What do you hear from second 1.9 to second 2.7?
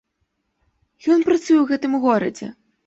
горадзе.